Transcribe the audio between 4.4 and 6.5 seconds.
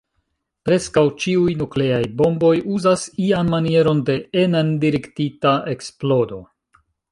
enen direktita eksplodo.